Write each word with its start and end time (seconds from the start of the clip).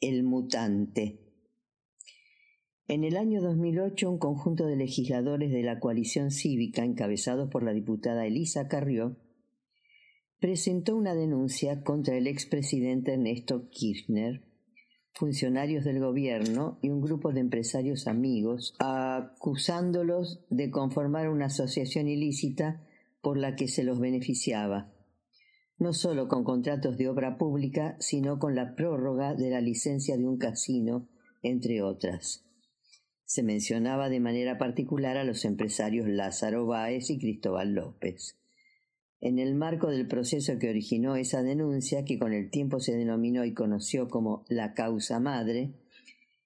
El 0.00 0.24
Mutante. 0.24 1.20
En 2.86 3.02
el 3.02 3.16
año 3.16 3.40
2008, 3.40 4.10
un 4.10 4.18
conjunto 4.18 4.66
de 4.66 4.76
legisladores 4.76 5.50
de 5.50 5.62
la 5.62 5.80
coalición 5.80 6.30
cívica, 6.30 6.84
encabezados 6.84 7.48
por 7.48 7.62
la 7.62 7.72
diputada 7.72 8.26
Elisa 8.26 8.68
Carrió, 8.68 9.16
presentó 10.38 10.94
una 10.96 11.14
denuncia 11.14 11.82
contra 11.82 12.14
el 12.14 12.26
expresidente 12.26 13.14
Ernesto 13.14 13.70
Kirchner, 13.70 14.44
funcionarios 15.14 15.82
del 15.82 16.00
gobierno 16.00 16.78
y 16.82 16.90
un 16.90 17.00
grupo 17.00 17.32
de 17.32 17.40
empresarios 17.40 18.06
amigos, 18.06 18.74
acusándolos 18.78 20.44
de 20.50 20.70
conformar 20.70 21.30
una 21.30 21.46
asociación 21.46 22.06
ilícita 22.06 22.86
por 23.22 23.38
la 23.38 23.56
que 23.56 23.66
se 23.66 23.82
los 23.82 23.98
beneficiaba 23.98 24.92
no 25.78 25.92
solo 25.92 26.28
con 26.28 26.44
contratos 26.44 26.96
de 26.96 27.08
obra 27.08 27.36
pública, 27.36 27.96
sino 28.00 28.38
con 28.38 28.54
la 28.54 28.74
prórroga 28.74 29.34
de 29.34 29.50
la 29.50 29.60
licencia 29.60 30.16
de 30.16 30.26
un 30.26 30.38
casino, 30.38 31.08
entre 31.42 31.82
otras. 31.82 32.44
Se 33.24 33.42
mencionaba 33.42 34.08
de 34.08 34.20
manera 34.20 34.56
particular 34.56 35.16
a 35.16 35.24
los 35.24 35.44
empresarios 35.44 36.08
Lázaro 36.08 36.66
Báez 36.66 37.10
y 37.10 37.18
Cristóbal 37.18 37.74
López. 37.74 38.38
En 39.20 39.38
el 39.38 39.54
marco 39.54 39.90
del 39.90 40.06
proceso 40.06 40.58
que 40.58 40.68
originó 40.68 41.16
esa 41.16 41.42
denuncia, 41.42 42.04
que 42.04 42.18
con 42.18 42.32
el 42.32 42.50
tiempo 42.50 42.80
se 42.80 42.96
denominó 42.96 43.44
y 43.44 43.54
conoció 43.54 44.08
como 44.08 44.44
la 44.48 44.74
causa 44.74 45.20
madre, 45.20 45.72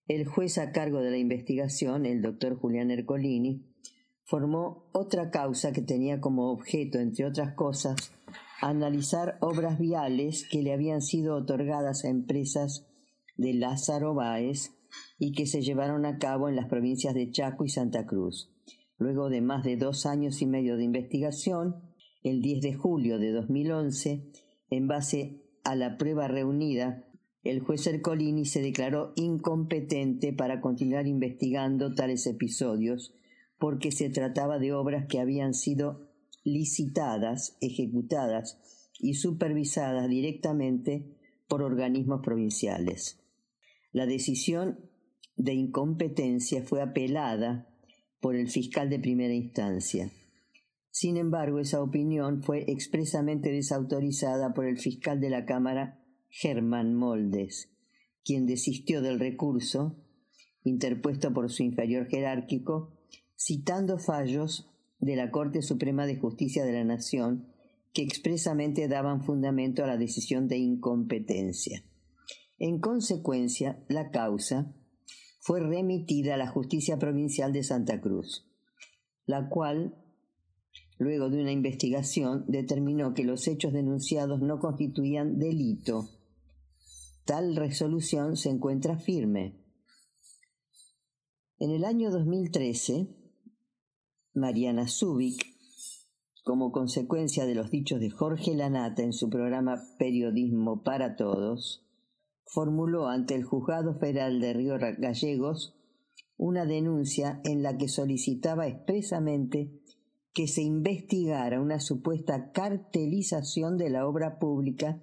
el 0.08 0.26
juez 0.26 0.58
a 0.58 0.72
cargo 0.72 1.02
de 1.02 1.10
la 1.10 1.18
investigación, 1.18 2.06
el 2.06 2.22
doctor 2.22 2.56
Julián 2.56 2.90
Ercolini, 2.90 3.66
formó 4.24 4.88
otra 4.92 5.30
causa 5.30 5.72
que 5.72 5.82
tenía 5.82 6.20
como 6.20 6.50
objeto, 6.50 6.98
entre 6.98 7.26
otras 7.26 7.54
cosas, 7.54 8.12
analizar 8.60 9.38
obras 9.40 9.78
viales 9.78 10.46
que 10.48 10.62
le 10.62 10.72
habían 10.72 11.02
sido 11.02 11.36
otorgadas 11.36 12.04
a 12.04 12.08
empresas 12.08 12.86
de 13.36 13.54
Lázaro 13.54 14.14
Báez 14.14 14.76
y 15.18 15.32
que 15.32 15.46
se 15.46 15.62
llevaron 15.62 16.04
a 16.04 16.18
cabo 16.18 16.48
en 16.48 16.56
las 16.56 16.66
provincias 16.66 17.14
de 17.14 17.30
Chaco 17.30 17.64
y 17.64 17.68
Santa 17.68 18.06
Cruz. 18.06 18.52
Luego 18.98 19.30
de 19.30 19.40
más 19.40 19.64
de 19.64 19.76
dos 19.76 20.04
años 20.04 20.42
y 20.42 20.46
medio 20.46 20.76
de 20.76 20.84
investigación, 20.84 21.76
el 22.22 22.42
10 22.42 22.60
de 22.60 22.74
julio 22.74 23.18
de 23.18 23.32
2011, 23.32 24.30
en 24.68 24.88
base 24.88 25.42
a 25.64 25.74
la 25.74 25.96
prueba 25.96 26.28
reunida, 26.28 27.06
el 27.42 27.60
juez 27.60 27.86
Ercolini 27.86 28.44
se 28.44 28.60
declaró 28.60 29.14
incompetente 29.16 30.34
para 30.34 30.60
continuar 30.60 31.06
investigando 31.06 31.94
tales 31.94 32.26
episodios 32.26 33.14
porque 33.58 33.92
se 33.92 34.10
trataba 34.10 34.58
de 34.58 34.72
obras 34.72 35.06
que 35.06 35.20
habían 35.20 35.54
sido 35.54 36.09
licitadas, 36.44 37.56
ejecutadas 37.60 38.58
y 38.98 39.14
supervisadas 39.14 40.08
directamente 40.08 41.16
por 41.48 41.62
organismos 41.62 42.20
provinciales. 42.22 43.20
La 43.92 44.06
decisión 44.06 44.78
de 45.36 45.54
incompetencia 45.54 46.62
fue 46.62 46.82
apelada 46.82 47.66
por 48.20 48.36
el 48.36 48.48
fiscal 48.48 48.90
de 48.90 48.98
primera 48.98 49.34
instancia. 49.34 50.10
Sin 50.90 51.16
embargo, 51.16 51.60
esa 51.60 51.82
opinión 51.82 52.42
fue 52.42 52.64
expresamente 52.70 53.50
desautorizada 53.50 54.52
por 54.54 54.66
el 54.66 54.78
fiscal 54.78 55.20
de 55.20 55.30
la 55.30 55.44
Cámara, 55.44 56.04
Germán 56.28 56.94
Moldes, 56.94 57.70
quien 58.24 58.46
desistió 58.46 59.00
del 59.00 59.18
recurso 59.18 59.96
interpuesto 60.62 61.32
por 61.32 61.50
su 61.50 61.62
inferior 61.62 62.06
jerárquico, 62.06 62.92
citando 63.36 63.98
fallos 63.98 64.69
de 65.00 65.16
la 65.16 65.30
Corte 65.30 65.62
Suprema 65.62 66.06
de 66.06 66.16
Justicia 66.16 66.64
de 66.64 66.72
la 66.72 66.84
Nación 66.84 67.46
que 67.92 68.02
expresamente 68.02 68.86
daban 68.88 69.22
fundamento 69.22 69.82
a 69.82 69.86
la 69.86 69.96
decisión 69.96 70.46
de 70.46 70.58
incompetencia. 70.58 71.84
En 72.58 72.78
consecuencia, 72.78 73.82
la 73.88 74.10
causa 74.10 74.74
fue 75.40 75.60
remitida 75.60 76.34
a 76.34 76.36
la 76.36 76.46
Justicia 76.46 76.98
Provincial 76.98 77.52
de 77.52 77.64
Santa 77.64 78.00
Cruz, 78.00 78.46
la 79.26 79.48
cual, 79.48 79.96
luego 80.98 81.30
de 81.30 81.40
una 81.40 81.52
investigación, 81.52 82.44
determinó 82.46 83.14
que 83.14 83.24
los 83.24 83.48
hechos 83.48 83.72
denunciados 83.72 84.40
no 84.40 84.58
constituían 84.60 85.38
delito. 85.38 86.10
Tal 87.24 87.56
resolución 87.56 88.36
se 88.36 88.50
encuentra 88.50 88.98
firme. 88.98 89.64
En 91.58 91.70
el 91.70 91.84
año 91.84 92.10
2013, 92.10 93.19
Mariana 94.40 94.88
Zubik, 94.88 95.46
como 96.42 96.72
consecuencia 96.72 97.46
de 97.46 97.54
los 97.54 97.70
dichos 97.70 98.00
de 98.00 98.10
Jorge 98.10 98.54
Lanata 98.54 99.02
en 99.02 99.12
su 99.12 99.28
programa 99.30 99.80
Periodismo 99.98 100.82
para 100.82 101.14
Todos, 101.14 101.86
formuló 102.46 103.08
ante 103.08 103.34
el 103.34 103.44
Juzgado 103.44 103.94
Federal 103.94 104.40
de 104.40 104.52
Río 104.54 104.78
Gallegos 104.78 105.76
una 106.36 106.64
denuncia 106.64 107.40
en 107.44 107.62
la 107.62 107.76
que 107.76 107.88
solicitaba 107.88 108.66
expresamente 108.66 109.80
que 110.32 110.48
se 110.48 110.62
investigara 110.62 111.60
una 111.60 111.80
supuesta 111.80 112.50
cartelización 112.52 113.76
de 113.76 113.90
la 113.90 114.06
obra 114.06 114.38
pública 114.38 115.02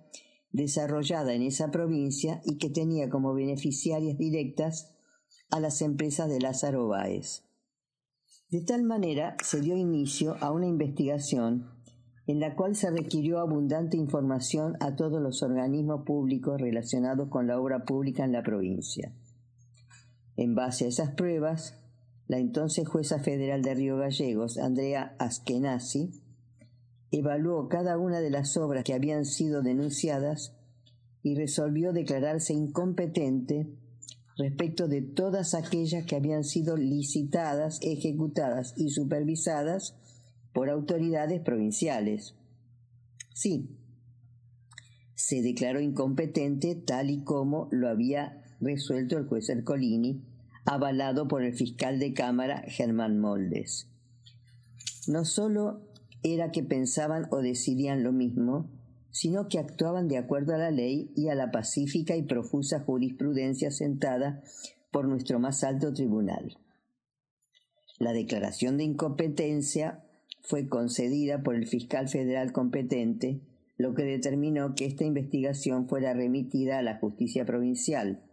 desarrollada 0.52 1.34
en 1.34 1.44
esa 1.44 1.70
provincia 1.70 2.42
y 2.44 2.58
que 2.58 2.70
tenía 2.70 3.10
como 3.10 3.34
beneficiarias 3.34 4.18
directas 4.18 4.96
a 5.52 5.60
las 5.60 5.82
empresas 5.82 6.30
de 6.30 6.40
Lázaro 6.40 6.88
Báez. 6.88 7.47
De 8.50 8.62
tal 8.62 8.84
manera 8.84 9.36
se 9.44 9.60
dio 9.60 9.76
inicio 9.76 10.38
a 10.40 10.52
una 10.52 10.68
investigación 10.68 11.70
en 12.28 12.40
la 12.40 12.56
cual 12.56 12.76
se 12.76 12.90
requirió 12.92 13.40
abundante 13.40 13.98
información 13.98 14.76
a 14.80 14.96
todos 14.96 15.22
los 15.22 15.44
organismos 15.44 16.06
públicos 16.06 16.60
relacionados 16.60 17.30
con 17.30 17.48
la 17.48 17.60
obra 17.60 17.84
pública 17.84 18.24
en 18.24 18.34
la 18.34 18.44
provincia. 18.44 19.14
En 20.36 20.56
base 20.56 20.86
a 20.86 20.88
esas 20.90 21.12
pruebas, 21.12 21.78
la 22.28 22.38
entonces 22.38 22.88
jueza 22.88 23.20
federal 23.20 23.62
de 23.62 23.74
Río 23.74 23.98
Gallegos, 23.98 24.58
Andrea 24.58 25.16
Askenazi, 25.20 26.12
evaluó 27.12 27.68
cada 27.70 27.98
una 27.98 28.20
de 28.20 28.30
las 28.30 28.56
obras 28.58 28.84
que 28.84 28.94
habían 28.94 29.26
sido 29.26 29.62
denunciadas 29.62 30.54
y 31.22 31.36
resolvió 31.36 31.94
declararse 31.94 32.54
incompetente 32.54 33.68
respecto 34.38 34.88
de 34.88 35.02
todas 35.02 35.54
aquellas 35.54 36.06
que 36.06 36.16
habían 36.16 36.44
sido 36.44 36.78
licitadas, 36.78 37.80
ejecutadas 37.82 38.74
y 38.78 38.90
supervisadas 38.90 39.96
por 40.54 40.70
autoridades 40.70 41.42
provinciales. 41.42 42.36
Sí, 43.34 43.78
se 45.16 45.42
declaró 45.42 45.82
incompetente 45.82 46.76
tal 46.76 47.10
y 47.10 47.24
como 47.24 47.68
lo 47.72 47.90
había 47.90 48.44
resuelto 48.60 49.18
el 49.18 49.26
juez 49.28 49.50
Ercolini, 49.50 50.24
avalado 50.66 51.28
por 51.28 51.44
el 51.44 51.54
fiscal 51.54 52.00
de 52.00 52.14
Cámara 52.14 52.64
Germán 52.68 53.20
Moldes. 53.20 53.88
No 55.08 55.26
solo 55.26 55.82
era 56.24 56.52
que 56.52 56.64
pensaban 56.64 57.28
o 57.32 57.38
decidían 57.38 58.04
lo 58.04 58.12
mismo, 58.12 58.70
sino 59.18 59.48
que 59.48 59.58
actuaban 59.58 60.08
de 60.08 60.20
acuerdo 60.20 60.54
a 60.54 60.60
la 60.60 60.70
ley 60.70 61.12
y 61.16 61.30
a 61.30 61.34
la 61.34 61.50
pacífica 61.50 62.16
y 62.16 62.22
profusa 62.22 62.82
jurisprudencia 62.82 63.72
sentada 63.72 64.44
por 64.92 65.08
nuestro 65.08 65.40
más 65.40 65.64
alto 65.64 65.92
tribunal. 65.92 66.60
La 67.98 68.14
declaración 68.14 68.78
de 68.78 68.84
incompetencia 68.84 70.06
fue 70.44 70.70
concedida 70.70 71.42
por 71.42 71.56
el 71.56 71.66
fiscal 71.66 72.10
federal 72.10 72.52
competente, 72.52 73.42
lo 73.76 73.96
que 73.96 74.04
determinó 74.04 74.76
que 74.76 74.86
esta 74.86 75.04
investigación 75.04 75.90
fuera 75.90 76.14
remitida 76.14 76.78
a 76.78 76.84
la 76.84 77.00
justicia 77.00 77.44
provincial, 77.44 78.24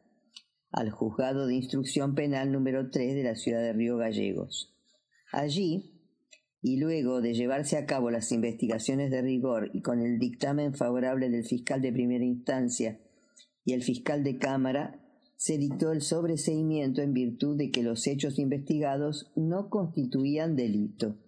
al 0.70 0.90
juzgado 0.90 1.46
de 1.46 1.54
instrucción 1.54 2.14
penal 2.14 2.52
número 2.52 2.90
3 2.90 3.14
de 3.14 3.24
la 3.24 3.36
ciudad 3.36 3.62
de 3.62 3.72
Río 3.72 3.96
Gallegos. 3.96 4.76
Allí, 5.32 5.93
y 6.66 6.78
luego 6.78 7.20
de 7.20 7.34
llevarse 7.34 7.76
a 7.76 7.84
cabo 7.84 8.10
las 8.10 8.32
investigaciones 8.32 9.10
de 9.10 9.20
rigor 9.20 9.68
y 9.74 9.82
con 9.82 10.00
el 10.00 10.18
dictamen 10.18 10.72
favorable 10.72 11.28
del 11.28 11.44
fiscal 11.44 11.82
de 11.82 11.92
primera 11.92 12.24
instancia 12.24 12.98
y 13.66 13.74
el 13.74 13.82
fiscal 13.82 14.24
de 14.24 14.38
Cámara, 14.38 14.98
se 15.36 15.58
dictó 15.58 15.92
el 15.92 16.00
sobreseimiento 16.00 17.02
en 17.02 17.12
virtud 17.12 17.58
de 17.58 17.70
que 17.70 17.82
los 17.82 18.06
hechos 18.06 18.38
investigados 18.38 19.30
no 19.36 19.68
constituían 19.68 20.56
delito. 20.56 21.18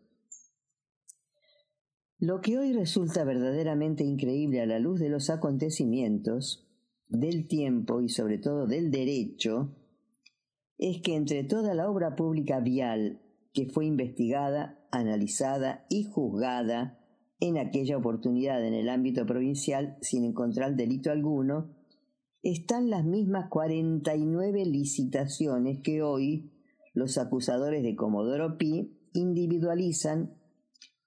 Lo 2.18 2.40
que 2.40 2.56
hoy 2.56 2.72
resulta 2.72 3.22
verdaderamente 3.24 4.04
increíble 4.04 4.62
a 4.62 4.66
la 4.66 4.78
luz 4.78 5.00
de 5.00 5.10
los 5.10 5.28
acontecimientos, 5.28 6.66
del 7.08 7.46
tiempo 7.46 8.00
y 8.00 8.08
sobre 8.08 8.38
todo 8.38 8.66
del 8.66 8.90
derecho, 8.90 9.76
es 10.78 11.02
que 11.02 11.14
entre 11.14 11.44
toda 11.44 11.74
la 11.74 11.90
obra 11.90 12.16
pública 12.16 12.58
vial 12.60 13.20
que 13.52 13.66
fue 13.66 13.84
investigada, 13.84 14.85
analizada 14.98 15.86
y 15.88 16.04
juzgada 16.04 16.98
en 17.40 17.58
aquella 17.58 17.96
oportunidad 17.98 18.64
en 18.64 18.74
el 18.74 18.88
ámbito 18.88 19.26
provincial 19.26 19.98
sin 20.00 20.24
encontrar 20.24 20.76
delito 20.76 21.10
alguno, 21.10 21.74
están 22.42 22.90
las 22.90 23.04
mismas 23.04 23.48
49 23.50 24.64
licitaciones 24.64 25.80
que 25.82 26.02
hoy 26.02 26.52
los 26.94 27.18
acusadores 27.18 27.82
de 27.82 27.94
Comodoro 27.96 28.56
Pi 28.56 28.96
individualizan 29.12 30.34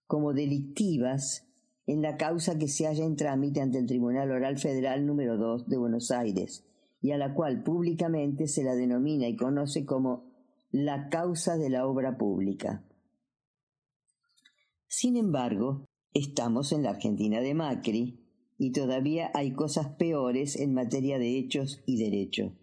como 0.05 0.33
delictivas 0.33 1.47
en 1.87 2.01
la 2.01 2.17
causa 2.17 2.57
que 2.57 2.67
se 2.67 2.85
halla 2.85 3.05
en 3.05 3.15
trámite 3.15 3.61
ante 3.61 3.79
el 3.79 3.87
Tribunal 3.87 4.29
Oral 4.31 4.57
Federal 4.57 5.05
número 5.05 5.37
2 5.37 5.67
de 5.67 5.77
Buenos 5.77 6.11
Aires 6.11 6.65
y 7.01 7.11
a 7.11 7.17
la 7.17 7.33
cual 7.33 7.63
públicamente 7.63 8.47
se 8.47 8.63
la 8.63 8.75
denomina 8.75 9.27
y 9.27 9.35
conoce 9.35 9.85
como 9.85 10.29
la 10.71 11.09
causa 11.09 11.57
de 11.57 11.69
la 11.69 11.87
obra 11.87 12.17
pública. 12.17 12.83
Sin 14.91 15.17
embargo, 15.17 15.85
estamos 16.15 16.71
en 16.71 16.81
la 16.81 16.89
Argentina 16.89 17.41
de 17.41 17.53
Macri 17.53 18.25
y 18.57 18.71
todavía 18.71 19.29
hay 19.35 19.53
cosas 19.53 19.89
peores 19.99 20.55
en 20.55 20.73
materia 20.73 21.19
de 21.19 21.37
hechos 21.37 21.83
y 21.85 22.03
derecho. 22.03 22.55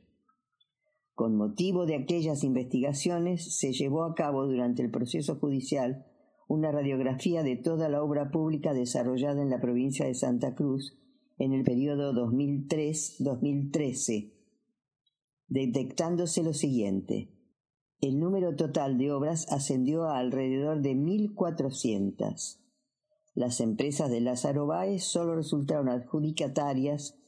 Con 1.14 1.36
motivo 1.36 1.86
de 1.86 1.94
aquellas 1.94 2.42
investigaciones 2.42 3.56
se 3.56 3.72
llevó 3.72 4.02
a 4.02 4.16
cabo 4.16 4.44
durante 4.44 4.82
el 4.82 4.90
proceso 4.90 5.36
judicial 5.36 6.04
una 6.48 6.72
radiografía 6.72 7.44
de 7.44 7.54
toda 7.54 7.88
la 7.88 8.02
obra 8.02 8.32
pública 8.32 8.74
desarrollada 8.74 9.40
en 9.40 9.50
la 9.50 9.60
provincia 9.60 10.04
de 10.04 10.14
Santa 10.14 10.56
Cruz 10.56 10.98
en 11.38 11.52
el 11.52 11.62
periodo 11.62 12.12
2003-2013, 12.12 14.32
detectándose 15.46 16.42
lo 16.42 16.54
siguiente. 16.54 17.35
El 18.00 18.20
número 18.20 18.54
total 18.56 18.98
de 18.98 19.10
obras 19.10 19.50
ascendió 19.50 20.04
a 20.04 20.18
alrededor 20.18 20.82
de 20.82 20.94
1.400. 20.94 22.58
Las 23.34 23.60
empresas 23.60 24.10
de 24.10 24.20
Lázaro 24.20 24.66
Báez 24.66 25.04
solo 25.04 25.34
resultaron 25.34 25.88
adjudicatarias 25.88 27.18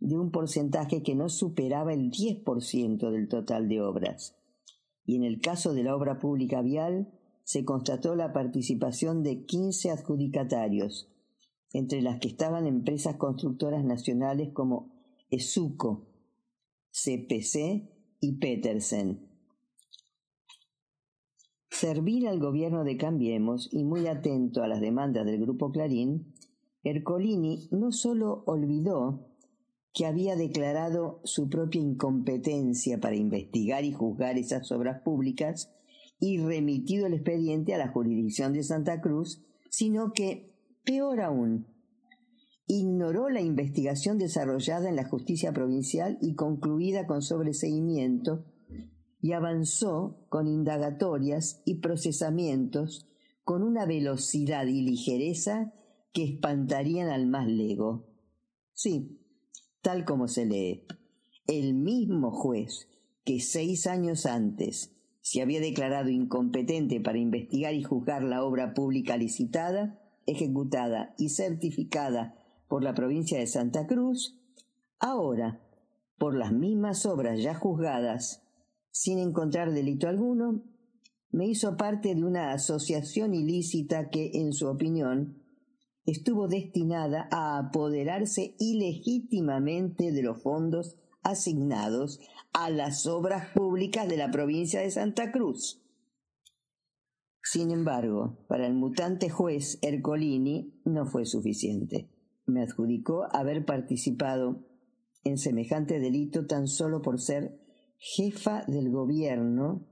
de 0.00 0.18
un 0.18 0.30
porcentaje 0.30 1.02
que 1.02 1.14
no 1.14 1.28
superaba 1.28 1.92
el 1.92 2.10
10% 2.10 3.10
del 3.10 3.28
total 3.28 3.68
de 3.68 3.80
obras. 3.80 4.36
Y 5.06 5.16
en 5.16 5.24
el 5.24 5.40
caso 5.40 5.74
de 5.74 5.84
la 5.84 5.94
obra 5.94 6.18
pública 6.18 6.62
vial, 6.62 7.12
se 7.44 7.64
constató 7.64 8.14
la 8.14 8.32
participación 8.32 9.22
de 9.22 9.44
15 9.44 9.90
adjudicatarios, 9.90 11.10
entre 11.72 12.00
las 12.00 12.18
que 12.20 12.28
estaban 12.28 12.66
empresas 12.66 13.16
constructoras 13.16 13.84
nacionales 13.84 14.52
como 14.52 14.92
Esuco, 15.30 16.08
CPC 16.90 17.90
y 18.20 18.38
Petersen. 18.38 19.33
Servir 21.74 22.28
al 22.28 22.38
gobierno 22.38 22.84
de 22.84 22.96
Cambiemos 22.96 23.68
y 23.72 23.82
muy 23.82 24.06
atento 24.06 24.62
a 24.62 24.68
las 24.68 24.80
demandas 24.80 25.26
del 25.26 25.40
Grupo 25.40 25.72
Clarín, 25.72 26.32
Ercolini 26.84 27.66
no 27.72 27.90
solo 27.90 28.44
olvidó 28.46 29.26
que 29.92 30.06
había 30.06 30.36
declarado 30.36 31.20
su 31.24 31.48
propia 31.48 31.80
incompetencia 31.80 33.00
para 33.00 33.16
investigar 33.16 33.84
y 33.84 33.90
juzgar 33.90 34.38
esas 34.38 34.70
obras 34.70 35.02
públicas 35.02 35.74
y 36.20 36.38
remitido 36.38 37.08
el 37.08 37.14
expediente 37.14 37.74
a 37.74 37.78
la 37.78 37.88
jurisdicción 37.88 38.52
de 38.52 38.62
Santa 38.62 39.00
Cruz, 39.00 39.44
sino 39.68 40.12
que, 40.12 40.54
peor 40.84 41.20
aún, 41.20 41.66
ignoró 42.68 43.30
la 43.30 43.40
investigación 43.40 44.16
desarrollada 44.16 44.88
en 44.88 44.94
la 44.94 45.08
justicia 45.08 45.52
provincial 45.52 46.18
y 46.20 46.36
concluida 46.36 47.08
con 47.08 47.20
sobreseimiento 47.20 48.44
y 49.24 49.32
avanzó 49.32 50.26
con 50.28 50.46
indagatorias 50.48 51.62
y 51.64 51.76
procesamientos 51.76 53.08
con 53.42 53.62
una 53.62 53.86
velocidad 53.86 54.66
y 54.66 54.82
ligereza 54.82 55.72
que 56.12 56.24
espantarían 56.24 57.08
al 57.08 57.26
más 57.26 57.48
lego. 57.48 58.04
Sí, 58.74 59.18
tal 59.80 60.04
como 60.04 60.28
se 60.28 60.44
lee, 60.44 60.84
el 61.46 61.72
mismo 61.72 62.32
juez 62.32 62.90
que 63.24 63.40
seis 63.40 63.86
años 63.86 64.26
antes 64.26 64.94
se 65.22 65.40
había 65.40 65.60
declarado 65.62 66.10
incompetente 66.10 67.00
para 67.00 67.16
investigar 67.16 67.72
y 67.72 67.82
juzgar 67.82 68.22
la 68.24 68.44
obra 68.44 68.74
pública 68.74 69.16
licitada, 69.16 70.02
ejecutada 70.26 71.14
y 71.16 71.30
certificada 71.30 72.34
por 72.68 72.84
la 72.84 72.92
provincia 72.92 73.38
de 73.38 73.46
Santa 73.46 73.86
Cruz, 73.86 74.38
ahora, 74.98 75.62
por 76.18 76.36
las 76.36 76.52
mismas 76.52 77.06
obras 77.06 77.40
ya 77.42 77.54
juzgadas 77.54 78.43
sin 78.94 79.18
encontrar 79.18 79.72
delito 79.72 80.06
alguno, 80.06 80.62
me 81.32 81.48
hizo 81.48 81.76
parte 81.76 82.14
de 82.14 82.22
una 82.22 82.52
asociación 82.52 83.34
ilícita 83.34 84.08
que, 84.08 84.30
en 84.34 84.52
su 84.52 84.68
opinión, 84.68 85.42
estuvo 86.06 86.46
destinada 86.46 87.28
a 87.32 87.58
apoderarse 87.58 88.54
ilegítimamente 88.60 90.12
de 90.12 90.22
los 90.22 90.40
fondos 90.40 90.96
asignados 91.24 92.20
a 92.52 92.70
las 92.70 93.08
obras 93.08 93.48
públicas 93.52 94.08
de 94.08 94.16
la 94.16 94.30
provincia 94.30 94.80
de 94.80 94.92
Santa 94.92 95.32
Cruz. 95.32 95.82
Sin 97.42 97.72
embargo, 97.72 98.46
para 98.46 98.68
el 98.68 98.74
mutante 98.74 99.28
juez 99.28 99.80
Ercolini 99.82 100.80
no 100.84 101.04
fue 101.06 101.26
suficiente. 101.26 102.10
Me 102.46 102.62
adjudicó 102.62 103.26
haber 103.32 103.64
participado 103.64 104.64
en 105.24 105.36
semejante 105.36 105.98
delito 105.98 106.46
tan 106.46 106.68
solo 106.68 107.02
por 107.02 107.20
ser 107.20 107.63
jefa 107.98 108.64
del 108.66 108.90
gobierno 108.90 109.86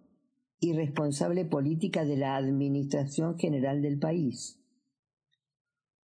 y 0.60 0.74
responsable 0.74 1.44
política 1.44 2.04
de 2.04 2.16
la 2.16 2.36
Administración 2.36 3.36
General 3.38 3.82
del 3.82 3.98
país. 3.98 4.60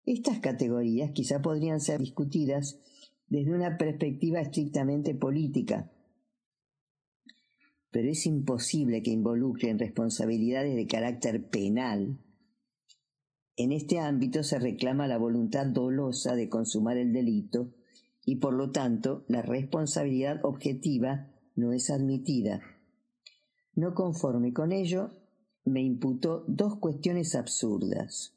Estas 0.05 0.41
categorías 0.41 1.13
quizá 1.13 1.43
podrían 1.43 1.81
ser 1.81 2.01
discutidas 2.01 2.81
desde 3.29 3.55
una 3.55 3.77
perspectiva 3.77 4.41
estrictamente 4.41 5.15
política, 5.15 5.93
pero 7.91 8.09
es 8.11 8.27
imposible 8.27 9.03
que 9.03 9.11
involucren 9.11 9.79
responsabilidades 9.79 10.75
de 10.75 10.87
carácter 10.87 11.49
penal. 11.49 12.19
En 13.57 13.73
este 13.73 13.99
ámbito 13.99 14.43
se 14.43 14.59
reclama 14.59 15.07
la 15.09 15.19
voluntad 15.19 15.67
dolosa 15.67 16.35
de 16.35 16.49
consumar 16.49 16.97
el 16.97 17.13
delito 17.13 17.75
y 18.25 18.37
por 18.37 18.55
lo 18.55 18.71
tanto 18.71 19.25
la 19.29 19.43
responsabilidad 19.43 20.41
objetiva 20.45 21.31
no 21.59 21.73
es 21.73 21.91
admitida. 21.91 22.63
No 23.75 23.93
conforme 23.93 24.53
con 24.53 24.71
ello, 24.71 25.11
me 25.65 25.83
imputó 25.83 26.45
dos 26.47 26.77
cuestiones 26.79 27.35
absurdas. 27.35 28.37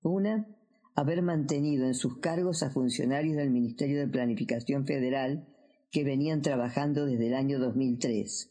Una, 0.00 0.48
haber 0.94 1.20
mantenido 1.20 1.86
en 1.86 1.92
sus 1.92 2.20
cargos 2.20 2.62
a 2.62 2.70
funcionarios 2.70 3.36
del 3.36 3.50
Ministerio 3.50 4.00
de 4.00 4.08
Planificación 4.08 4.86
Federal 4.86 5.46
que 5.90 6.04
venían 6.04 6.40
trabajando 6.40 7.04
desde 7.04 7.26
el 7.26 7.34
año 7.34 7.58
2003. 7.58 8.50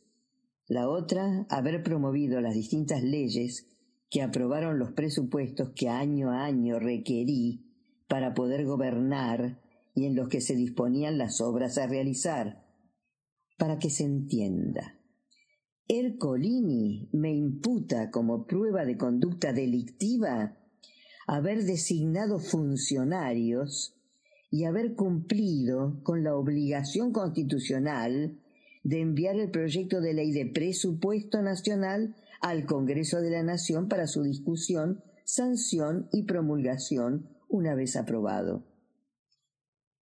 La 0.68 0.88
otra, 0.88 1.48
haber 1.50 1.82
promovido 1.82 2.40
las 2.40 2.54
distintas 2.54 3.02
leyes 3.02 3.68
que 4.12 4.22
aprobaron 4.22 4.78
los 4.78 4.92
presupuestos 4.92 5.72
que 5.76 5.90
año 5.90 6.30
a 6.30 6.46
año 6.46 6.78
requerí 6.78 7.66
para 8.08 8.36
poder 8.36 8.64
gobernar 8.64 9.60
y 9.96 10.06
en 10.06 10.16
los 10.16 10.30
que 10.30 10.40
se 10.40 10.56
disponían 10.56 11.18
las 11.18 11.42
obras 11.42 11.80
a 11.80 11.88
realizar. 11.88 12.61
Para 13.62 13.78
que 13.78 13.92
se 13.92 14.06
entienda. 14.06 14.98
Ercolini 15.88 17.10
me 17.14 17.32
imputa 17.32 18.10
como 18.10 18.48
prueba 18.48 18.86
de 18.86 18.98
conducta 18.98 19.54
delictiva 19.54 20.58
haber 21.28 21.64
designado 21.64 22.40
funcionarios 22.40 23.96
y 24.50 24.64
haber 24.64 24.96
cumplido 24.96 26.02
con 26.02 26.24
la 26.24 26.36
obligación 26.36 27.12
constitucional 27.12 28.40
de 28.84 29.00
enviar 29.00 29.36
el 29.36 29.52
proyecto 29.52 30.02
de 30.02 30.16
ley 30.16 30.32
de 30.32 30.48
presupuesto 30.48 31.44
nacional 31.44 32.16
al 32.42 32.66
Congreso 32.66 33.22
de 33.22 33.30
la 33.30 33.44
Nación 33.44 33.90
para 33.90 34.08
su 34.08 34.24
discusión, 34.24 35.04
sanción 35.24 36.10
y 36.12 36.24
promulgación 36.24 37.30
una 37.48 37.76
vez 37.76 37.96
aprobado. 37.96 38.66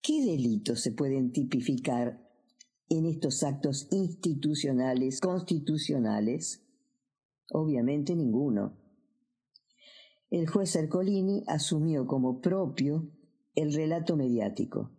¿Qué 0.01 0.24
delitos 0.24 0.80
se 0.80 0.94
pueden 0.94 1.34
tipificar 1.34 2.29
en 2.89 3.05
estos 3.05 3.43
actos 3.43 3.88
institucionales 3.91 5.22
constitucionales? 5.22 6.65
Obviamente 7.51 8.15
ninguno. 8.15 8.77
El 10.29 10.48
juez 10.48 10.75
Ercolini 10.75 11.43
asumió 11.48 12.05
como 12.05 12.41
propio 12.41 13.12
el 13.55 13.74
relato 13.74 14.15
mediático. 14.15 14.91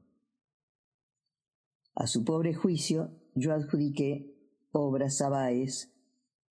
A 1.95 2.07
su 2.07 2.25
pobre 2.25 2.55
juicio, 2.55 3.17
yo 3.35 3.53
adjudiqué 3.53 4.35
obras 4.73 5.21
a 5.21 5.29
Báez 5.29 5.93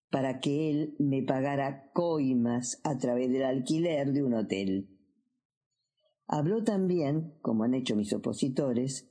para 0.09 0.39
que 0.39 0.69
él 0.69 0.95
me 0.99 1.23
pagara 1.23 1.91
coimas 1.93 2.79
a 2.83 2.97
través 2.97 3.31
del 3.31 3.43
alquiler 3.43 4.11
de 4.11 4.23
un 4.23 4.33
hotel. 4.33 4.89
Habló 6.27 6.63
también, 6.63 7.33
como 7.41 7.63
han 7.63 7.73
hecho 7.73 7.95
mis 7.95 8.13
opositores, 8.13 9.08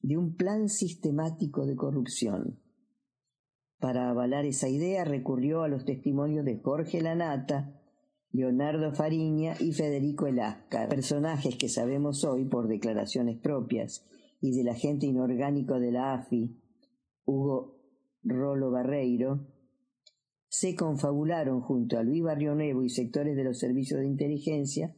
de 0.00 0.16
un 0.16 0.34
plan 0.34 0.68
sistemático 0.68 1.66
de 1.66 1.76
corrupción. 1.76 2.60
Para 3.78 4.10
avalar 4.10 4.44
esa 4.44 4.68
idea 4.68 5.04
recurrió 5.04 5.62
a 5.62 5.68
los 5.68 5.84
testimonios 5.84 6.44
de 6.44 6.58
Jorge 6.60 7.00
Lanata, 7.00 7.80
Leonardo 8.30 8.92
Fariña 8.92 9.54
y 9.58 9.72
Federico 9.72 10.26
Elasca, 10.26 10.88
personajes 10.88 11.56
que 11.56 11.68
sabemos 11.68 12.24
hoy 12.24 12.44
por 12.44 12.68
declaraciones 12.68 13.38
propias 13.38 14.04
y 14.40 14.56
del 14.56 14.68
agente 14.68 15.06
inorgánico 15.06 15.80
de 15.80 15.92
la 15.92 16.14
AFI, 16.14 16.60
Hugo 17.24 17.78
Rolo 18.22 18.70
Barreiro, 18.70 19.46
se 20.48 20.74
confabularon 20.74 21.60
junto 21.60 21.98
a 21.98 22.02
Luis 22.02 22.22
Barrio 22.22 22.54
Nuevo 22.54 22.82
y 22.82 22.88
sectores 22.88 23.36
de 23.36 23.44
los 23.44 23.58
servicios 23.58 24.00
de 24.00 24.06
inteligencia 24.06 24.94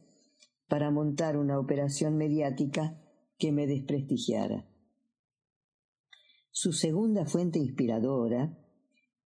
para 0.67 0.91
montar 0.91 1.37
una 1.37 1.59
operación 1.59 2.17
mediática 2.17 2.97
que 3.37 3.51
me 3.51 3.67
desprestigiara. 3.67 4.70
Su 6.53 6.73
segunda 6.73 7.25
fuente 7.25 7.59
inspiradora 7.59 8.57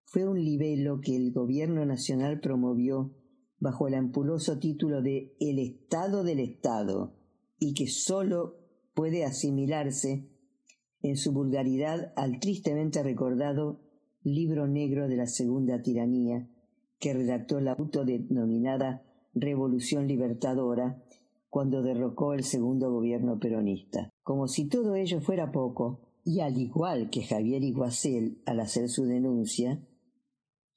fue 0.03 0.27
un 0.27 0.39
libelo 0.39 1.01
que 1.01 1.15
el 1.15 1.33
gobierno 1.33 1.83
nacional 1.83 2.39
promovió 2.39 3.15
bajo 3.59 3.87
el 3.87 3.95
ampuloso 3.95 4.59
título 4.59 5.01
de 5.01 5.35
El 5.39 5.57
Estado 5.57 6.23
del 6.23 6.39
Estado 6.39 7.15
y 7.57 7.73
que 7.73 7.87
sólo 7.87 8.59
puede 8.93 9.25
asimilarse 9.25 10.29
en 11.01 11.17
su 11.17 11.33
vulgaridad 11.33 12.13
al 12.15 12.39
tristemente 12.39 13.01
recordado 13.01 13.81
libro 14.21 14.67
negro 14.67 15.07
de 15.07 15.17
la 15.17 15.25
segunda 15.25 15.81
tiranía 15.81 16.47
que 16.99 17.13
redactó 17.13 17.59
la 17.59 17.73
autodenominada 17.73 19.03
Revolución 19.33 20.07
Libertadora 20.07 21.03
cuando 21.49 21.81
derrocó 21.81 22.33
el 22.33 22.43
segundo 22.43 22.91
gobierno 22.91 23.39
peronista. 23.39 24.11
Como 24.21 24.47
si 24.47 24.67
todo 24.67 24.95
ello 24.95 25.21
fuera 25.21 25.51
poco, 25.51 26.04
y 26.25 26.39
al 26.39 26.57
igual 26.57 27.11
que 27.11 27.23
Javier 27.23 27.63
Iguacel 27.63 28.41
al 28.47 28.59
hacer 28.59 28.89
su 28.89 29.05
denuncia, 29.05 29.87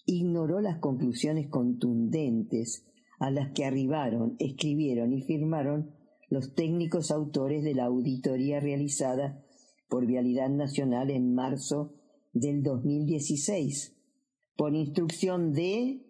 ignoró 0.04 0.60
las 0.60 0.78
conclusiones 0.78 1.48
contundentes 1.48 2.86
a 3.18 3.30
las 3.30 3.52
que 3.52 3.64
arribaron, 3.64 4.36
escribieron 4.38 5.14
y 5.14 5.22
firmaron 5.22 5.94
los 6.28 6.54
técnicos 6.54 7.10
autores 7.10 7.64
de 7.64 7.74
la 7.74 7.86
auditoría 7.86 8.60
realizada 8.60 9.42
por 9.88 10.06
Vialidad 10.06 10.50
Nacional 10.50 11.10
en 11.10 11.34
marzo 11.34 11.94
del 12.34 12.62
2016, 12.62 13.96
por 14.54 14.74
instrucción 14.74 15.54
de 15.54 16.04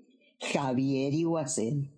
Javier 0.52 1.14
Iguacel. 1.14 1.92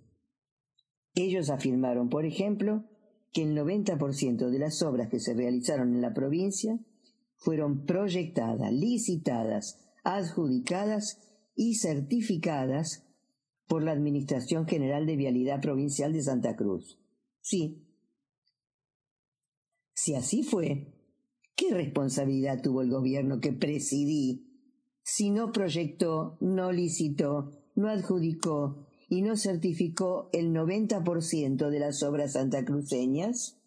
Ellos 1.14 1.48
afirmaron, 1.48 2.10
por 2.10 2.26
ejemplo, 2.26 2.84
que 3.32 3.44
el 3.44 3.56
90% 3.56 4.50
de 4.50 4.58
las 4.58 4.82
obras 4.82 5.08
que 5.08 5.20
se 5.20 5.32
realizaron 5.32 5.94
en 5.94 6.02
la 6.02 6.12
provincia 6.12 6.78
fueron 7.40 7.84
proyectadas, 7.84 8.72
licitadas, 8.72 9.80
adjudicadas 10.04 11.18
y 11.56 11.74
certificadas 11.74 13.04
por 13.66 13.82
la 13.82 13.92
Administración 13.92 14.66
General 14.66 15.04
de 15.04 15.16
Vialidad 15.16 15.60
Provincial 15.60 16.12
de 16.12 16.22
Santa 16.22 16.54
Cruz. 16.54 17.00
Sí. 17.40 17.86
Si 19.94 20.14
así 20.14 20.42
fue, 20.42 21.00
¿Qué 21.60 21.74
responsabilidad 21.74 22.62
tuvo 22.62 22.80
el 22.80 22.88
gobierno 22.88 23.38
que 23.38 23.52
presidí 23.52 24.46
si 25.02 25.28
no 25.28 25.52
proyectó, 25.52 26.38
no 26.40 26.72
licitó, 26.72 27.50
no 27.74 27.90
adjudicó 27.90 28.86
y 29.10 29.20
no 29.20 29.36
certificó 29.36 30.30
el 30.32 30.54
90% 30.54 31.68
de 31.68 31.78
las 31.78 32.02
obras 32.02 32.32
santacruceñas? 32.32 33.59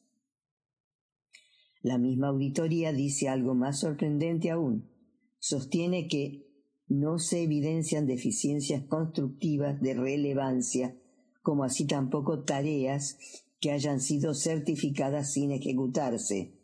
La 1.84 1.98
misma 1.98 2.30
auditoría 2.30 2.94
dice 2.94 3.28
algo 3.28 3.56
más 3.56 3.82
sorprendente 3.82 4.50
aún. 4.50 4.90
Sostiene 5.38 6.08
que 6.08 6.48
no 6.88 7.20
se 7.20 7.44
evidencian 7.44 8.08
deficiencias 8.08 8.86
constructivas 8.86 9.82
de 9.82 9.94
relevancia, 9.94 10.98
como 11.42 11.66
así 11.66 11.86
tampoco 11.86 12.46
tareas 12.46 13.18
que 13.60 13.72
hayan 13.72 14.00
sido 14.00 14.34
certificadas 14.34 15.34
sin 15.34 15.52
ejecutarse. 15.52 16.58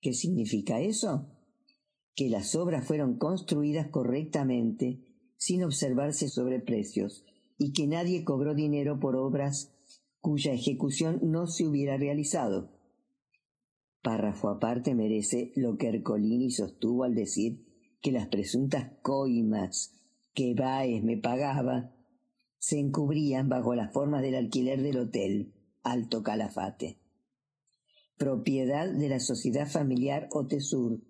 ¿Qué 0.00 0.12
significa 0.12 0.80
eso? 0.80 1.28
Que 2.16 2.28
las 2.28 2.56
obras 2.56 2.84
fueron 2.84 3.18
construidas 3.18 3.88
correctamente, 3.88 5.00
sin 5.36 5.62
observarse 5.62 6.28
sobreprecios, 6.28 7.24
y 7.56 7.72
que 7.72 7.86
nadie 7.86 8.24
cobró 8.24 8.56
dinero 8.56 8.98
por 8.98 9.14
obras 9.14 9.72
cuya 10.20 10.52
ejecución 10.52 11.20
no 11.22 11.46
se 11.46 11.68
hubiera 11.68 11.96
realizado. 11.96 12.73
Párrafo 14.04 14.50
aparte 14.50 14.94
merece 14.94 15.50
lo 15.56 15.76
que 15.76 15.88
Ercolini 15.88 16.52
sostuvo 16.52 17.02
al 17.02 17.16
decir 17.16 17.64
que 18.00 18.12
las 18.12 18.28
presuntas 18.28 18.92
coimas 19.02 19.98
que 20.32 20.54
Baez 20.54 21.02
me 21.02 21.16
pagaba 21.16 21.90
se 22.58 22.78
encubrían 22.78 23.48
bajo 23.48 23.74
las 23.74 23.92
formas 23.92 24.22
del 24.22 24.36
alquiler 24.36 24.80
del 24.80 24.98
hotel 24.98 25.54
Alto 25.82 26.22
Calafate 26.22 27.00
propiedad 28.16 28.88
de 28.90 29.08
la 29.08 29.20
sociedad 29.20 29.68
familiar 29.68 30.28
Otesur, 30.32 31.02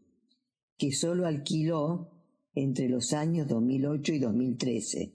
que 0.77 0.93
solo 0.93 1.27
alquiló 1.27 2.11
entre 2.55 2.89
los 2.89 3.13
años 3.13 3.49
2008 3.49 4.13
y 4.15 4.19
2013. 4.19 5.15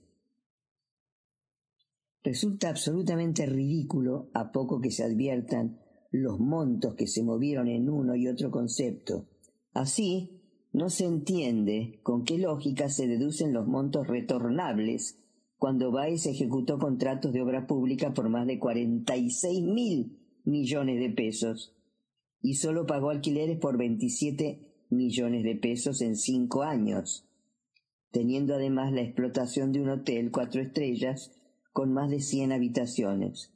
Resulta 2.24 2.69
absolutamente 2.69 3.45
ridículo, 3.45 4.29
a 4.33 4.51
poco 4.51 4.81
que 4.81 4.91
se 4.91 5.03
adviertan 5.03 5.79
los 6.12 6.39
montos 6.39 6.96
que 6.96 7.08
se 7.08 7.24
movieron 7.24 7.68
en 7.68 7.89
uno 7.89 8.16
y 8.16 8.28
otro 8.28 8.51
concepto. 8.51 9.28
Así, 9.74 10.42
no 10.72 10.89
se 10.89 11.06
entiende 11.06 12.00
con 12.04 12.24
qué 12.24 12.38
lógica 12.38 12.89
se 12.89 13.08
deducen 13.08 13.54
los 13.54 13.68
montos 13.68 14.08
retornables 14.08 15.20
cuando 15.58 15.92
Baez 15.92 16.25
ejecutó 16.25 16.80
contratos 16.80 17.34
de 17.34 17.42
obra 17.42 17.68
pública 17.68 18.13
por 18.13 18.30
más 18.30 18.48
de 18.48 18.60
46 18.60 19.63
mil 19.63 20.18
millones 20.46 21.00
de 21.00 21.10
pesos 21.10 21.75
y 22.42 22.56
solo 22.56 22.86
pagó 22.86 23.10
alquileres 23.10 23.60
por 23.60 23.78
27 23.78 24.86
millones 24.89 25.44
de 25.44 25.56
pesos 25.56 26.01
en 26.01 26.16
cinco 26.16 26.63
años, 26.63 27.28
teniendo 28.12 28.56
además 28.56 28.94
la 28.94 29.01
explotación 29.01 29.72
de 29.72 29.82
un 29.82 29.89
hotel 29.89 30.32
cuatro 30.32 30.62
estrellas 30.62 31.32
con 31.74 31.94
más 31.94 32.10
de 32.10 32.22
100 32.22 32.54
habitaciones. 32.54 33.54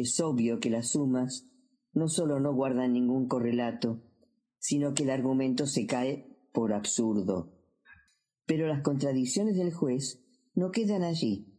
Es 0.00 0.20
obvio 0.20 0.60
que 0.60 0.70
las 0.70 0.90
sumas 0.90 1.48
no 1.92 2.06
solo 2.06 2.38
no 2.38 2.54
guardan 2.54 2.92
ningún 2.92 3.26
correlato, 3.26 4.00
sino 4.60 4.94
que 4.94 5.02
el 5.02 5.10
argumento 5.10 5.66
se 5.66 5.86
cae 5.86 6.38
por 6.52 6.72
absurdo. 6.72 7.52
Pero 8.46 8.68
las 8.68 8.82
contradicciones 8.82 9.56
del 9.56 9.72
juez 9.72 10.22
no 10.54 10.70
quedan 10.70 11.02
allí. 11.02 11.52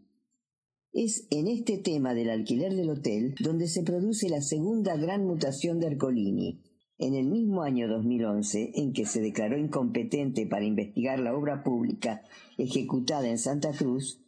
Es 0.93 1.27
en 1.31 1.48
este 1.48 1.79
tema 1.79 2.13
del 2.13 2.29
alquiler 2.29 2.74
del 2.75 2.91
hotel 2.91 3.36
donde 3.41 3.67
se 3.67 3.84
produce 3.84 4.29
la 4.29 4.41
segunda 4.41 4.96
gran 4.96 5.25
mutación 5.25 5.81
de 5.81 5.88
Ercolini. 5.88 6.63
En 6.98 7.15
el 7.15 7.27
mismo 7.27 7.63
año 7.63 7.89
2011, 7.89 8.72
en 8.75 8.93
que 8.93 9.05
se 9.05 9.19
declaró 9.19 9.58
incompetente 9.58 10.48
para 10.48 10.63
investigar 10.63 11.19
la 11.19 11.36
obra 11.36 11.62
pública 11.62 12.24
ejecutada 12.58 13.27
en 13.27 13.38
Santa 13.38 13.74
Cruz, 13.74 14.22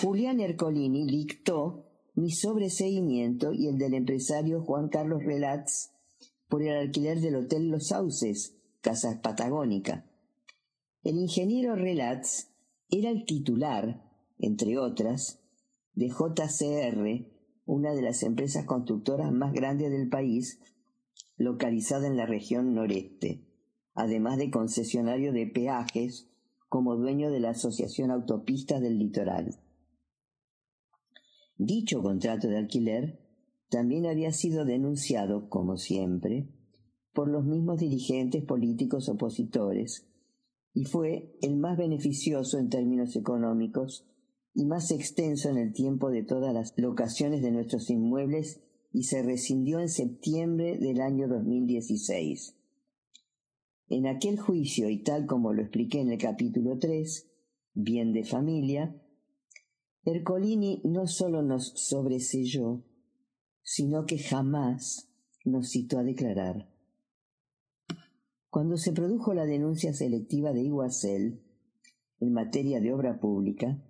Julián 0.00 0.40
Ercolini 0.40 1.06
dictó 1.06 1.87
mi 2.18 2.32
sobreseguimiento 2.32 3.52
y 3.52 3.68
el 3.68 3.78
del 3.78 3.94
empresario 3.94 4.60
Juan 4.60 4.88
Carlos 4.88 5.22
Relats 5.22 5.92
por 6.48 6.62
el 6.64 6.76
alquiler 6.76 7.20
del 7.20 7.36
Hotel 7.36 7.68
Los 7.68 7.88
Sauces, 7.88 8.56
Casa 8.80 9.20
Patagónica. 9.22 10.04
El 11.04 11.16
ingeniero 11.16 11.76
Relats 11.76 12.50
era 12.90 13.10
el 13.10 13.24
titular, 13.24 14.02
entre 14.40 14.78
otras, 14.78 15.40
de 15.94 16.08
JCR, 16.08 17.30
una 17.66 17.94
de 17.94 18.02
las 18.02 18.24
empresas 18.24 18.64
constructoras 18.64 19.30
más 19.30 19.52
grandes 19.52 19.92
del 19.92 20.08
país, 20.08 20.58
localizada 21.36 22.08
en 22.08 22.16
la 22.16 22.26
región 22.26 22.74
noreste, 22.74 23.46
además 23.94 24.38
de 24.38 24.50
concesionario 24.50 25.32
de 25.32 25.46
peajes 25.46 26.28
como 26.68 26.96
dueño 26.96 27.30
de 27.30 27.38
la 27.38 27.50
Asociación 27.50 28.10
Autopistas 28.10 28.80
del 28.80 28.98
Litoral. 28.98 29.60
Dicho 31.58 32.02
contrato 32.02 32.46
de 32.46 32.56
alquiler 32.56 33.18
también 33.68 34.06
había 34.06 34.32
sido 34.32 34.64
denunciado, 34.64 35.48
como 35.50 35.76
siempre, 35.76 36.48
por 37.12 37.28
los 37.28 37.44
mismos 37.44 37.80
dirigentes 37.80 38.44
políticos 38.44 39.08
opositores, 39.08 40.06
y 40.72 40.84
fue 40.84 41.36
el 41.42 41.56
más 41.56 41.76
beneficioso 41.76 42.58
en 42.58 42.68
términos 42.68 43.16
económicos 43.16 44.06
y 44.54 44.66
más 44.66 44.92
extenso 44.92 45.50
en 45.50 45.58
el 45.58 45.72
tiempo 45.72 46.10
de 46.10 46.22
todas 46.22 46.54
las 46.54 46.74
locaciones 46.76 47.42
de 47.42 47.50
nuestros 47.50 47.90
inmuebles 47.90 48.62
y 48.92 49.02
se 49.02 49.22
rescindió 49.22 49.80
en 49.80 49.88
septiembre 49.88 50.78
del 50.78 51.00
año 51.00 51.26
2016. 51.26 52.54
En 53.88 54.06
aquel 54.06 54.38
juicio, 54.38 54.88
y 54.88 55.02
tal 55.02 55.26
como 55.26 55.52
lo 55.52 55.62
expliqué 55.62 56.00
en 56.00 56.12
el 56.12 56.18
capítulo 56.18 56.78
3, 56.78 57.28
Bien 57.74 58.12
de 58.12 58.22
Familia, 58.22 58.94
Ercolini 60.04 60.80
no 60.84 61.06
solo 61.06 61.42
nos 61.42 61.72
sobreselló, 61.76 62.82
sino 63.62 64.06
que 64.06 64.18
jamás 64.18 65.10
nos 65.44 65.70
citó 65.70 65.98
a 65.98 66.04
declarar. 66.04 66.68
Cuando 68.50 68.76
se 68.76 68.92
produjo 68.92 69.34
la 69.34 69.44
denuncia 69.44 69.92
selectiva 69.92 70.52
de 70.52 70.62
Iguacel 70.62 71.42
en 72.20 72.32
materia 72.32 72.80
de 72.80 72.92
obra 72.92 73.20
pública, 73.20 73.82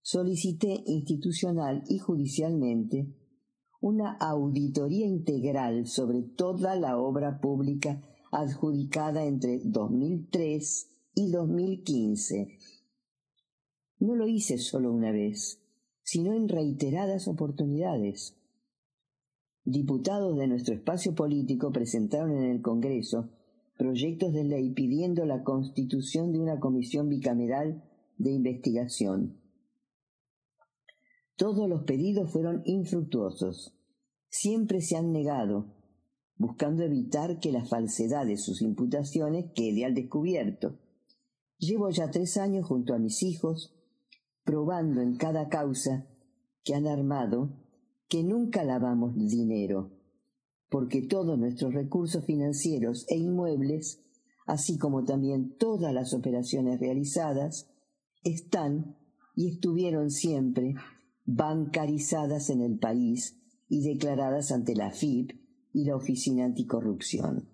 solicité 0.00 0.84
institucional 0.86 1.82
y 1.88 1.98
judicialmente 1.98 3.12
una 3.80 4.12
auditoría 4.12 5.06
integral 5.06 5.86
sobre 5.86 6.22
toda 6.22 6.76
la 6.76 6.98
obra 6.98 7.40
pública 7.40 8.00
adjudicada 8.30 9.24
entre 9.24 9.60
2003 9.64 10.88
y 11.14 11.30
2015. 11.30 12.58
No 13.98 14.14
lo 14.14 14.28
hice 14.28 14.58
solo 14.58 14.92
una 14.92 15.10
vez, 15.10 15.60
sino 16.02 16.34
en 16.34 16.48
reiteradas 16.48 17.28
oportunidades. 17.28 18.36
Diputados 19.64 20.36
de 20.36 20.46
nuestro 20.46 20.74
espacio 20.74 21.14
político 21.14 21.72
presentaron 21.72 22.36
en 22.36 22.50
el 22.50 22.62
Congreso 22.62 23.30
proyectos 23.76 24.32
de 24.32 24.44
ley 24.44 24.72
pidiendo 24.72 25.24
la 25.26 25.42
constitución 25.42 26.32
de 26.32 26.40
una 26.40 26.60
comisión 26.60 27.08
bicameral 27.08 27.84
de 28.16 28.30
investigación. 28.30 29.40
Todos 31.36 31.68
los 31.68 31.82
pedidos 31.82 32.30
fueron 32.30 32.62
infructuosos. 32.64 33.74
Siempre 34.28 34.80
se 34.80 34.96
han 34.96 35.12
negado, 35.12 35.74
buscando 36.36 36.82
evitar 36.82 37.40
que 37.40 37.52
la 37.52 37.64
falsedad 37.64 38.26
de 38.26 38.38
sus 38.38 38.62
imputaciones 38.62 39.52
quede 39.54 39.84
al 39.84 39.94
descubierto. 39.94 40.78
Llevo 41.58 41.90
ya 41.90 42.10
tres 42.10 42.36
años 42.36 42.66
junto 42.66 42.94
a 42.94 42.98
mis 42.98 43.22
hijos, 43.22 43.75
probando 44.46 45.02
en 45.02 45.16
cada 45.16 45.48
causa 45.48 46.06
que 46.62 46.74
han 46.74 46.86
armado 46.86 47.50
que 48.08 48.22
nunca 48.22 48.62
lavamos 48.64 49.14
dinero, 49.16 49.90
porque 50.70 51.02
todos 51.02 51.36
nuestros 51.36 51.74
recursos 51.74 52.24
financieros 52.24 53.04
e 53.08 53.18
inmuebles, 53.18 54.00
así 54.46 54.78
como 54.78 55.04
también 55.04 55.56
todas 55.58 55.92
las 55.92 56.14
operaciones 56.14 56.78
realizadas, 56.78 57.68
están 58.22 58.96
y 59.34 59.48
estuvieron 59.48 60.10
siempre 60.10 60.74
bancarizadas 61.24 62.48
en 62.48 62.62
el 62.62 62.78
país 62.78 63.36
y 63.68 63.82
declaradas 63.82 64.52
ante 64.52 64.76
la 64.76 64.92
FIP 64.92 65.32
y 65.72 65.84
la 65.84 65.96
Oficina 65.96 66.44
Anticorrupción. 66.44 67.48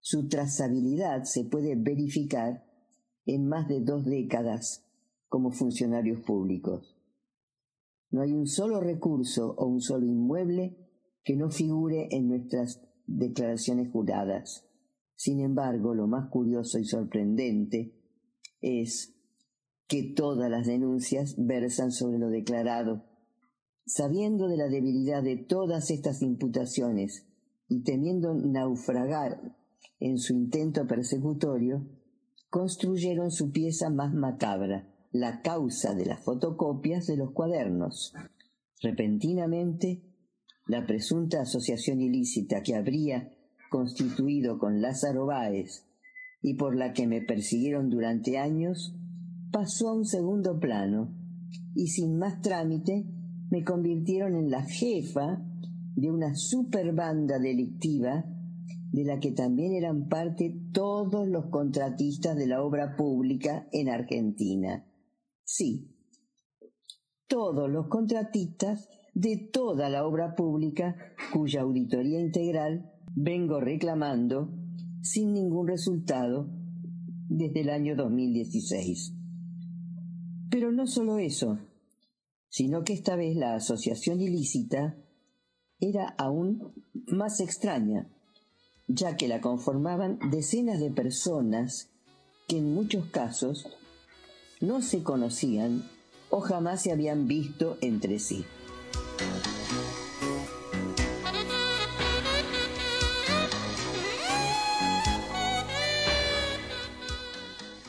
Su 0.00 0.28
trazabilidad 0.28 1.24
se 1.24 1.44
puede 1.44 1.76
verificar 1.76 2.66
en 3.24 3.48
más 3.48 3.68
de 3.68 3.80
dos 3.80 4.04
décadas 4.04 4.84
como 5.30 5.52
funcionarios 5.52 6.20
públicos. 6.20 6.98
No 8.10 8.20
hay 8.20 8.32
un 8.32 8.46
solo 8.46 8.80
recurso 8.80 9.54
o 9.56 9.66
un 9.66 9.80
solo 9.80 10.04
inmueble 10.04 10.76
que 11.24 11.36
no 11.36 11.50
figure 11.50 12.08
en 12.10 12.28
nuestras 12.28 12.82
declaraciones 13.06 13.90
juradas. 13.90 14.66
Sin 15.14 15.40
embargo, 15.40 15.94
lo 15.94 16.08
más 16.08 16.28
curioso 16.30 16.78
y 16.78 16.84
sorprendente 16.84 17.94
es 18.60 19.14
que 19.86 20.02
todas 20.02 20.50
las 20.50 20.66
denuncias 20.66 21.36
versan 21.38 21.92
sobre 21.92 22.18
lo 22.18 22.28
declarado. 22.28 23.04
Sabiendo 23.86 24.48
de 24.48 24.56
la 24.56 24.68
debilidad 24.68 25.22
de 25.22 25.36
todas 25.36 25.90
estas 25.90 26.22
imputaciones 26.22 27.28
y 27.68 27.82
temiendo 27.84 28.34
naufragar 28.34 29.56
en 30.00 30.18
su 30.18 30.34
intento 30.34 30.86
persecutorio, 30.88 31.86
construyeron 32.48 33.30
su 33.30 33.52
pieza 33.52 33.90
más 33.90 34.12
macabra, 34.12 34.89
la 35.12 35.42
causa 35.42 35.94
de 35.94 36.06
las 36.06 36.22
fotocopias 36.22 37.06
de 37.06 37.16
los 37.16 37.32
cuadernos. 37.32 38.14
Repentinamente, 38.80 40.02
la 40.66 40.86
presunta 40.86 41.42
asociación 41.42 42.00
ilícita 42.00 42.62
que 42.62 42.76
habría 42.76 43.30
constituido 43.70 44.58
con 44.58 44.80
Lázaro 44.80 45.26
Báez 45.26 45.86
y 46.42 46.54
por 46.54 46.76
la 46.76 46.92
que 46.92 47.06
me 47.06 47.20
persiguieron 47.22 47.90
durante 47.90 48.38
años, 48.38 48.94
pasó 49.50 49.88
a 49.88 49.94
un 49.94 50.04
segundo 50.04 50.58
plano 50.60 51.12
y 51.74 51.88
sin 51.88 52.16
más 52.18 52.40
trámite 52.40 53.06
me 53.50 53.64
convirtieron 53.64 54.36
en 54.36 54.50
la 54.50 54.62
jefa 54.62 55.42
de 55.96 56.10
una 56.10 56.34
superbanda 56.34 57.38
delictiva 57.38 58.24
de 58.92 59.04
la 59.04 59.18
que 59.18 59.32
también 59.32 59.74
eran 59.74 60.08
parte 60.08 60.56
todos 60.72 61.28
los 61.28 61.46
contratistas 61.46 62.36
de 62.36 62.46
la 62.46 62.62
obra 62.62 62.96
pública 62.96 63.68
en 63.72 63.88
Argentina. 63.88 64.84
Sí, 65.52 65.90
todos 67.26 67.68
los 67.68 67.88
contratistas 67.88 68.88
de 69.14 69.36
toda 69.36 69.90
la 69.90 70.06
obra 70.06 70.36
pública 70.36 70.94
cuya 71.32 71.62
auditoría 71.62 72.20
integral 72.20 72.92
vengo 73.16 73.58
reclamando 73.58 74.48
sin 75.02 75.34
ningún 75.34 75.66
resultado 75.66 76.48
desde 77.28 77.62
el 77.62 77.70
año 77.70 77.96
2016. 77.96 79.12
Pero 80.52 80.70
no 80.70 80.86
solo 80.86 81.18
eso, 81.18 81.58
sino 82.48 82.84
que 82.84 82.92
esta 82.92 83.16
vez 83.16 83.34
la 83.34 83.56
asociación 83.56 84.20
ilícita 84.20 84.98
era 85.80 86.14
aún 86.16 86.74
más 87.08 87.40
extraña, 87.40 88.08
ya 88.86 89.16
que 89.16 89.26
la 89.26 89.40
conformaban 89.40 90.20
decenas 90.30 90.78
de 90.78 90.92
personas 90.92 91.90
que 92.46 92.58
en 92.58 92.72
muchos 92.72 93.06
casos 93.06 93.66
no 94.60 94.82
se 94.82 95.02
conocían 95.02 95.88
o 96.28 96.40
jamás 96.40 96.82
se 96.82 96.92
habían 96.92 97.26
visto 97.26 97.78
entre 97.80 98.18
sí. 98.18 98.44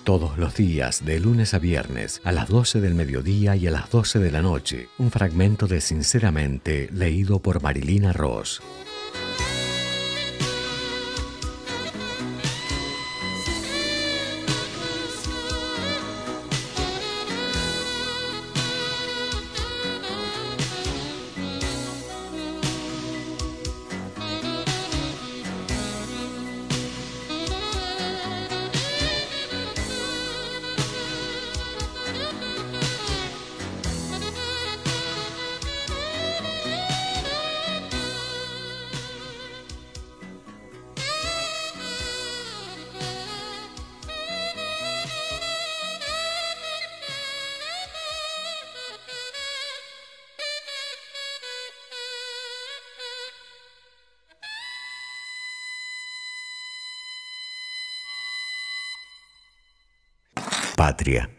Todos 0.03 0.38
los 0.38 0.55
días, 0.55 1.05
de 1.05 1.19
lunes 1.19 1.53
a 1.53 1.60
viernes, 1.60 2.21
a 2.23 2.31
las 2.31 2.49
12 2.49 2.81
del 2.81 2.95
mediodía 2.95 3.55
y 3.55 3.67
a 3.67 3.71
las 3.71 3.89
12 3.91 4.19
de 4.19 4.31
la 4.31 4.41
noche, 4.41 4.89
un 4.97 5.12
fragmento 5.12 5.67
de 5.67 5.79
Sinceramente 5.79 6.89
leído 6.91 7.39
por 7.39 7.62
Marilina 7.62 8.12
Ross. 8.12 8.62
Patria. 60.91 61.32